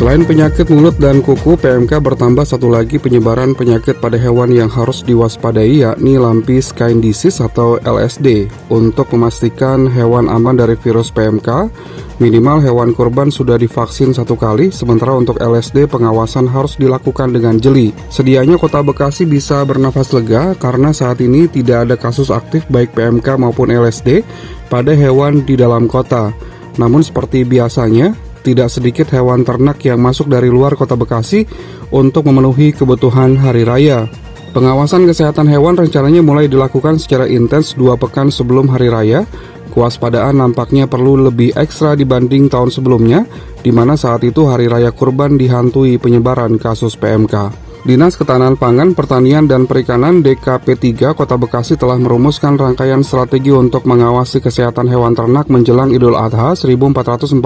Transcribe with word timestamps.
Selain 0.00 0.24
penyakit 0.24 0.64
mulut 0.72 0.96
dan 0.96 1.20
kuku, 1.20 1.60
PMK 1.60 2.00
bertambah 2.00 2.48
satu 2.48 2.72
lagi 2.72 2.96
penyebaran 2.96 3.52
penyakit 3.52 4.00
pada 4.00 4.16
hewan 4.16 4.48
yang 4.48 4.72
harus 4.72 5.04
diwaspadai 5.04 5.84
yakni 5.84 6.16
lumpy 6.16 6.56
skin 6.56 7.04
disease 7.04 7.36
atau 7.36 7.76
LSD. 7.84 8.48
Untuk 8.72 9.12
memastikan 9.12 9.84
hewan 9.92 10.32
aman 10.32 10.56
dari 10.56 10.72
virus 10.80 11.12
PMK, 11.12 11.68
minimal 12.16 12.64
hewan 12.64 12.96
kurban 12.96 13.28
sudah 13.28 13.60
divaksin 13.60 14.16
satu 14.16 14.40
kali, 14.40 14.72
sementara 14.72 15.12
untuk 15.12 15.36
LSD 15.36 15.84
pengawasan 15.84 16.48
harus 16.48 16.80
dilakukan 16.80 17.36
dengan 17.36 17.60
jeli. 17.60 17.92
Sedianya 18.08 18.56
kota 18.56 18.80
Bekasi 18.80 19.28
bisa 19.28 19.60
bernafas 19.68 20.16
lega 20.16 20.56
karena 20.56 20.96
saat 20.96 21.20
ini 21.20 21.44
tidak 21.44 21.84
ada 21.84 22.00
kasus 22.00 22.32
aktif 22.32 22.64
baik 22.72 22.96
PMK 22.96 23.36
maupun 23.36 23.68
LSD 23.68 24.24
pada 24.72 24.96
hewan 24.96 25.44
di 25.44 25.60
dalam 25.60 25.84
kota. 25.84 26.32
Namun 26.80 27.04
seperti 27.04 27.44
biasanya, 27.44 28.29
tidak 28.40 28.72
sedikit 28.72 29.08
hewan 29.12 29.44
ternak 29.44 29.80
yang 29.84 30.00
masuk 30.00 30.28
dari 30.28 30.48
luar 30.48 30.74
kota 30.74 30.96
Bekasi 30.96 31.44
untuk 31.92 32.26
memenuhi 32.26 32.72
kebutuhan 32.72 33.36
hari 33.38 33.64
raya. 33.64 34.08
Pengawasan 34.50 35.06
kesehatan 35.06 35.46
hewan 35.46 35.78
rencananya 35.78 36.26
mulai 36.26 36.50
dilakukan 36.50 36.98
secara 36.98 37.30
intens 37.30 37.78
dua 37.78 37.94
pekan 37.94 38.34
sebelum 38.34 38.66
hari 38.66 38.90
raya. 38.90 39.22
Kewaspadaan 39.70 40.42
nampaknya 40.42 40.90
perlu 40.90 41.30
lebih 41.30 41.54
ekstra 41.54 41.94
dibanding 41.94 42.50
tahun 42.50 42.74
sebelumnya, 42.74 43.22
di 43.62 43.70
mana 43.70 43.94
saat 43.94 44.26
itu 44.26 44.50
hari 44.50 44.66
raya 44.66 44.90
kurban 44.90 45.38
dihantui 45.38 46.02
penyebaran 46.02 46.58
kasus 46.58 46.98
PMK. 46.98 47.69
Dinas 47.80 48.12
Ketahanan 48.12 48.60
Pangan, 48.60 48.92
Pertanian, 48.92 49.48
dan 49.48 49.64
Perikanan 49.64 50.20
DKP 50.20 50.76
3 50.76 51.16
Kota 51.16 51.40
Bekasi 51.40 51.80
telah 51.80 51.96
merumuskan 51.96 52.60
rangkaian 52.60 53.00
strategi 53.00 53.48
untuk 53.48 53.88
mengawasi 53.88 54.44
kesehatan 54.44 54.84
hewan 54.84 55.16
ternak 55.16 55.48
menjelang 55.48 55.88
Idul 55.88 56.12
Adha 56.12 56.52
1444 56.52 57.40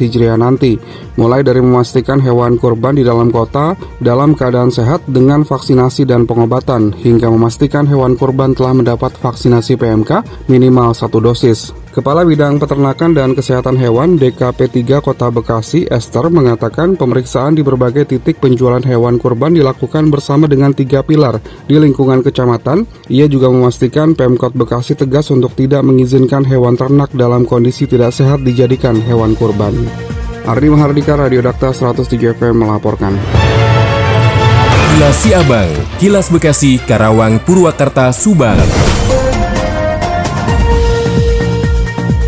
Hijriah 0.00 0.40
nanti, 0.40 0.80
mulai 1.20 1.44
dari 1.44 1.60
memastikan 1.60 2.24
hewan 2.24 2.56
kurban 2.56 2.96
di 2.96 3.04
dalam 3.04 3.28
kota 3.28 3.76
dalam 4.00 4.32
keadaan 4.32 4.72
sehat 4.72 5.04
dengan 5.04 5.44
vaksinasi 5.44 6.08
dan 6.08 6.24
pengobatan, 6.24 6.96
hingga 6.96 7.28
memastikan 7.28 7.84
hewan 7.84 8.16
kurban 8.16 8.56
telah 8.56 8.72
mendapat 8.72 9.12
vaksinasi 9.20 9.76
PMK 9.76 10.24
minimal 10.48 10.96
satu 10.96 11.20
dosis. 11.20 11.85
Kepala 11.96 12.28
Bidang 12.28 12.60
Peternakan 12.60 13.16
dan 13.16 13.32
Kesehatan 13.32 13.80
Hewan 13.80 14.20
DKP 14.20 14.68
3 14.84 15.00
Kota 15.00 15.32
Bekasi, 15.32 15.88
Esther, 15.88 16.28
mengatakan 16.28 16.92
pemeriksaan 16.92 17.56
di 17.56 17.64
berbagai 17.64 18.04
titik 18.12 18.36
penjualan 18.36 18.84
hewan 18.84 19.16
kurban 19.16 19.56
dilakukan 19.56 20.12
bersama 20.12 20.44
dengan 20.44 20.76
tiga 20.76 21.00
pilar 21.00 21.40
di 21.64 21.80
lingkungan 21.80 22.20
kecamatan. 22.20 22.84
Ia 23.08 23.24
juga 23.32 23.48
memastikan 23.48 24.12
Pemkot 24.12 24.52
Bekasi 24.52 24.92
tegas 24.92 25.32
untuk 25.32 25.56
tidak 25.56 25.88
mengizinkan 25.88 26.44
hewan 26.44 26.76
ternak 26.76 27.16
dalam 27.16 27.48
kondisi 27.48 27.88
tidak 27.88 28.12
sehat 28.12 28.44
dijadikan 28.44 29.00
hewan 29.00 29.32
kurban. 29.32 29.72
Ardi 30.44 30.68
Mahardika, 30.68 31.16
Radio 31.16 31.40
Dakta 31.40 31.72
103 31.72 32.36
FM 32.36 32.60
melaporkan. 32.60 33.16
Kilas 34.92 35.16
Siabang, 35.24 35.72
Kilas 35.96 36.28
Bekasi, 36.28 36.76
Karawang, 36.76 37.40
Purwakarta, 37.40 38.12
Subang. 38.12 38.60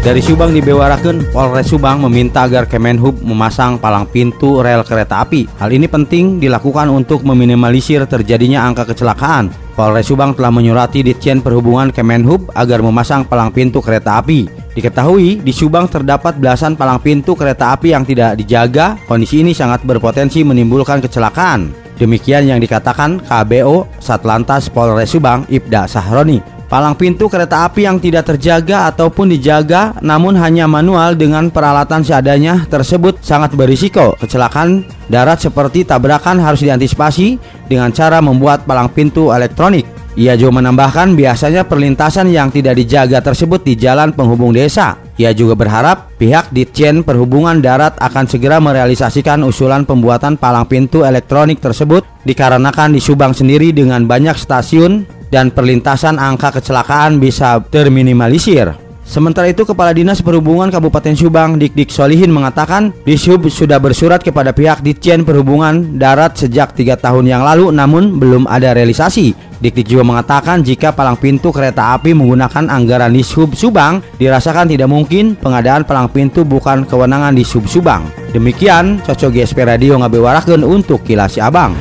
Dari 0.08 0.24
Subang 0.24 0.56
dibewarakan, 0.56 1.36
Polres 1.36 1.68
Subang 1.68 2.00
meminta 2.00 2.48
agar 2.48 2.64
Kemenhub 2.64 3.20
memasang 3.20 3.76
palang 3.76 4.08
pintu 4.08 4.64
rel 4.64 4.80
kereta 4.80 5.20
api. 5.20 5.44
Hal 5.60 5.68
ini 5.68 5.84
penting 5.84 6.40
dilakukan 6.40 6.88
untuk 6.88 7.28
meminimalisir 7.28 8.08
terjadinya 8.08 8.64
angka 8.64 8.88
kecelakaan. 8.88 9.52
Polres 9.76 10.08
Subang 10.08 10.32
telah 10.32 10.48
menyurati 10.48 11.04
Ditjen 11.04 11.44
Perhubungan 11.44 11.92
Kemenhub 11.92 12.48
agar 12.56 12.80
memasang 12.80 13.28
palang 13.28 13.52
pintu 13.52 13.84
kereta 13.84 14.16
api. 14.16 14.48
Diketahui, 14.72 15.44
di 15.44 15.52
Subang 15.52 15.92
terdapat 15.92 16.40
belasan 16.40 16.72
palang 16.72 17.04
pintu 17.04 17.36
kereta 17.36 17.76
api 17.76 17.92
yang 17.92 18.08
tidak 18.08 18.40
dijaga. 18.40 18.96
Kondisi 19.04 19.44
ini 19.44 19.52
sangat 19.52 19.84
berpotensi 19.84 20.40
menimbulkan 20.40 21.04
kecelakaan. 21.04 21.68
Demikian 22.00 22.48
yang 22.48 22.64
dikatakan 22.64 23.20
KBO 23.28 23.84
Satlantas 24.00 24.72
Polres 24.72 25.12
Subang 25.12 25.44
Ibda 25.52 25.84
Sahroni. 25.84 26.57
Palang 26.68 27.00
pintu 27.00 27.32
kereta 27.32 27.64
api 27.64 27.88
yang 27.88 27.96
tidak 27.96 28.28
terjaga 28.28 28.92
ataupun 28.92 29.32
dijaga 29.32 29.96
namun 30.04 30.36
hanya 30.36 30.68
manual 30.68 31.16
dengan 31.16 31.48
peralatan 31.48 32.04
seadanya 32.04 32.68
tersebut 32.68 33.24
sangat 33.24 33.56
berisiko. 33.56 34.12
Kecelakaan 34.20 34.84
darat 35.08 35.40
seperti 35.40 35.88
tabrakan 35.88 36.36
harus 36.36 36.60
diantisipasi 36.60 37.40
dengan 37.72 37.88
cara 37.88 38.20
membuat 38.20 38.68
palang 38.68 38.92
pintu 38.92 39.32
elektronik. 39.32 39.88
Ia 40.18 40.36
juga 40.36 40.60
menambahkan 40.60 41.16
biasanya 41.16 41.64
perlintasan 41.64 42.28
yang 42.28 42.52
tidak 42.52 42.76
dijaga 42.76 43.24
tersebut 43.24 43.64
di 43.64 43.72
jalan 43.72 44.12
penghubung 44.12 44.52
desa. 44.52 45.00
Ia 45.16 45.32
juga 45.32 45.56
berharap 45.56 46.20
pihak 46.20 46.52
Ditjen 46.52 47.00
Perhubungan 47.00 47.64
Darat 47.64 47.96
akan 47.96 48.28
segera 48.28 48.60
merealisasikan 48.60 49.40
usulan 49.40 49.88
pembuatan 49.88 50.36
palang 50.36 50.68
pintu 50.68 51.06
elektronik 51.06 51.64
tersebut 51.64 52.04
dikarenakan 52.28 52.92
di 52.92 53.00
Subang 53.00 53.32
sendiri 53.32 53.72
dengan 53.72 54.04
banyak 54.04 54.36
stasiun 54.36 55.17
dan 55.28 55.52
perlintasan 55.52 56.16
angka 56.16 56.60
kecelakaan 56.60 57.20
bisa 57.20 57.60
terminimalisir. 57.68 58.88
Sementara 59.08 59.48
itu, 59.48 59.64
Kepala 59.64 59.96
Dinas 59.96 60.20
Perhubungan 60.20 60.68
Kabupaten 60.68 61.16
Subang, 61.16 61.56
Dik-Dik 61.56 61.88
Solihin 61.88 62.28
mengatakan, 62.28 62.92
Dishub 63.08 63.40
sudah 63.48 63.80
bersurat 63.80 64.20
kepada 64.20 64.52
pihak 64.52 64.84
Ditjen 64.84 65.24
Perhubungan 65.24 65.96
Darat 65.96 66.36
sejak 66.36 66.76
tiga 66.76 66.92
tahun 66.92 67.24
yang 67.24 67.40
lalu, 67.40 67.72
namun 67.72 68.20
belum 68.20 68.44
ada 68.44 68.76
realisasi. 68.76 69.32
Dik-Dik 69.64 69.88
juga 69.96 70.04
mengatakan 70.04 70.60
jika 70.60 70.92
palang 70.92 71.16
pintu 71.16 71.48
kereta 71.48 71.96
api 71.96 72.12
menggunakan 72.12 72.68
anggaran 72.68 73.08
Dishub 73.16 73.56
Subang, 73.56 74.04
dirasakan 74.20 74.68
tidak 74.68 74.92
mungkin 74.92 75.40
pengadaan 75.40 75.88
palang 75.88 76.12
pintu 76.12 76.44
bukan 76.44 76.84
kewenangan 76.84 77.32
Dishub 77.32 77.64
Subang. 77.64 78.12
Demikian, 78.36 79.00
Cocok 79.08 79.32
GSP 79.32 79.64
Radio 79.64 79.96
ngabewarakeun 79.96 80.60
untuk 80.60 81.00
Kilas 81.00 81.40
Abang. 81.40 81.72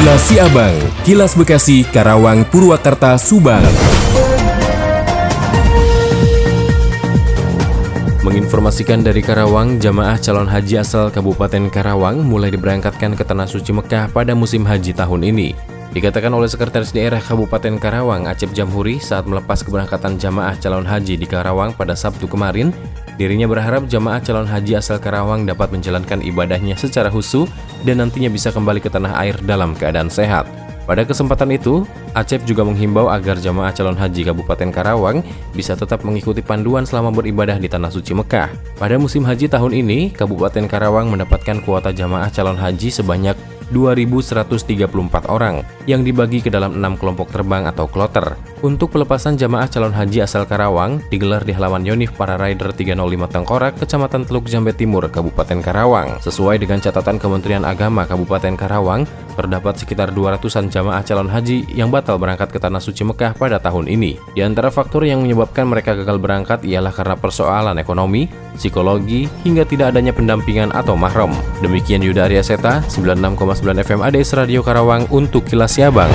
Kilas 0.00 0.32
Siabang, 0.32 0.76
Kilas 1.04 1.36
Bekasi, 1.36 1.84
Karawang, 1.84 2.48
Purwakarta, 2.48 3.20
Subang. 3.20 3.60
Menginformasikan 8.24 9.04
dari 9.04 9.20
Karawang, 9.20 9.76
jamaah 9.76 10.16
calon 10.16 10.48
haji 10.48 10.80
asal 10.80 11.12
Kabupaten 11.12 11.68
Karawang 11.68 12.24
mulai 12.24 12.48
diberangkatkan 12.48 13.12
ke 13.12 13.28
Tanah 13.28 13.44
Suci 13.44 13.76
Mekah 13.76 14.08
pada 14.08 14.32
musim 14.32 14.64
haji 14.64 14.96
tahun 14.96 15.36
ini. 15.36 15.52
Dikatakan 15.90 16.30
oleh 16.30 16.46
Sekretaris 16.46 16.94
Daerah 16.94 17.18
Kabupaten 17.18 17.74
Karawang 17.82 18.30
Acep 18.30 18.54
Jamhuri 18.54 19.02
saat 19.02 19.26
melepas 19.26 19.66
keberangkatan 19.66 20.22
jamaah 20.22 20.54
calon 20.58 20.86
haji 20.86 21.18
di 21.18 21.26
Karawang 21.26 21.74
pada 21.74 21.98
Sabtu 21.98 22.30
kemarin, 22.30 22.70
Dirinya 23.20 23.44
berharap 23.44 23.84
jamaah 23.84 24.16
calon 24.24 24.48
haji 24.48 24.80
asal 24.80 24.96
Karawang 24.96 25.44
dapat 25.44 25.68
menjalankan 25.68 26.24
ibadahnya 26.24 26.72
secara 26.72 27.12
husu 27.12 27.44
dan 27.84 28.00
nantinya 28.00 28.32
bisa 28.32 28.48
kembali 28.48 28.80
ke 28.80 28.88
tanah 28.88 29.12
air 29.20 29.36
dalam 29.44 29.76
keadaan 29.76 30.08
sehat. 30.08 30.48
Pada 30.88 31.04
kesempatan 31.04 31.52
itu, 31.52 31.84
Acep 32.16 32.48
juga 32.48 32.64
menghimbau 32.64 33.12
agar 33.12 33.36
jamaah 33.36 33.76
calon 33.76 33.92
haji 33.92 34.24
Kabupaten 34.24 34.72
Karawang 34.72 35.20
bisa 35.52 35.76
tetap 35.76 36.00
mengikuti 36.00 36.40
panduan 36.40 36.88
selama 36.88 37.12
beribadah 37.12 37.60
di 37.60 37.68
Tanah 37.68 37.92
Suci 37.92 38.16
Mekah. 38.16 38.48
Pada 38.80 38.96
musim 38.96 39.20
haji 39.20 39.52
tahun 39.52 39.76
ini, 39.76 40.16
Kabupaten 40.16 40.64
Karawang 40.64 41.12
mendapatkan 41.12 41.60
kuota 41.60 41.92
jamaah 41.92 42.32
calon 42.32 42.56
haji 42.56 42.88
sebanyak 42.88 43.36
2.134 43.70 45.30
orang 45.30 45.62
yang 45.86 46.02
dibagi 46.06 46.42
ke 46.42 46.50
dalam 46.50 46.76
enam 46.78 46.94
kelompok 46.94 47.30
terbang 47.30 47.66
atau 47.66 47.86
kloter. 47.86 48.38
Untuk 48.60 48.92
pelepasan 48.92 49.40
jamaah 49.40 49.72
calon 49.72 49.96
haji 49.96 50.20
asal 50.20 50.44
Karawang 50.44 51.00
digelar 51.08 51.40
di 51.48 51.56
halaman 51.56 51.80
Yonif 51.80 52.12
para 52.12 52.36
rider 52.36 52.76
305 52.76 53.32
Tengkorak, 53.32 53.80
Kecamatan 53.80 54.28
Teluk 54.28 54.52
Jambe 54.52 54.76
Timur, 54.76 55.08
Kabupaten 55.08 55.64
Karawang. 55.64 56.20
Sesuai 56.20 56.60
dengan 56.60 56.76
catatan 56.76 57.16
Kementerian 57.16 57.64
Agama 57.64 58.04
Kabupaten 58.04 58.60
Karawang, 58.60 59.08
terdapat 59.32 59.80
sekitar 59.80 60.12
200-an 60.12 60.68
jamaah 60.68 61.00
calon 61.00 61.32
haji 61.32 61.72
yang 61.72 61.88
batal 61.88 62.20
berangkat 62.20 62.52
ke 62.52 62.60
Tanah 62.60 62.84
Suci 62.84 63.00
Mekah 63.00 63.32
pada 63.32 63.56
tahun 63.56 63.88
ini. 63.88 64.20
Di 64.36 64.44
antara 64.44 64.68
faktor 64.68 65.08
yang 65.08 65.24
menyebabkan 65.24 65.64
mereka 65.64 65.96
gagal 65.96 66.20
berangkat 66.20 66.60
ialah 66.60 66.92
karena 66.92 67.16
persoalan 67.16 67.80
ekonomi, 67.80 68.28
psikologi, 68.60 69.24
hingga 69.40 69.64
tidak 69.64 69.96
adanya 69.96 70.12
pendampingan 70.12 70.68
atau 70.76 71.00
mahram. 71.00 71.32
Demikian 71.64 72.04
Yuda 72.04 72.28
Arya 72.28 72.44
Seta, 72.44 72.84
96,9 72.92 73.59
FM 73.60 74.00
ADS 74.00 74.32
Radio 74.36 74.64
Karawang 74.64 75.04
untuk 75.12 75.44
Kilas 75.44 75.76
Siabang. 75.76 76.10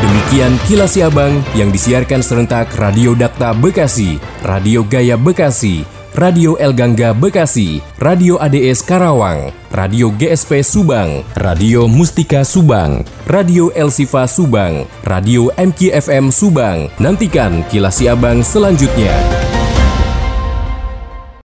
Demikian 0.00 0.56
Kilas 0.68 0.96
Siabang 0.96 1.40
yang 1.56 1.72
disiarkan 1.72 2.20
serentak 2.20 2.72
Radio 2.76 3.16
Dakta 3.16 3.56
Bekasi, 3.56 4.20
Radio 4.44 4.84
Gaya 4.84 5.16
Bekasi, 5.16 5.84
Radio 6.18 6.58
El 6.58 6.74
Gangga 6.74 7.14
Bekasi, 7.14 7.78
Radio 8.02 8.34
ADS 8.42 8.82
Karawang, 8.82 9.54
Radio 9.70 10.10
GSP 10.10 10.66
Subang, 10.66 11.22
Radio 11.38 11.86
Mustika 11.86 12.42
Subang, 12.42 13.06
Radio 13.30 13.70
El 13.78 13.94
Sifa 13.94 14.26
Subang, 14.26 14.84
Radio 15.06 15.54
MKFM 15.54 16.34
Subang. 16.34 16.90
Nantikan 16.98 17.62
Kilas 17.70 18.02
Siabang 18.02 18.42
selanjutnya. 18.42 19.39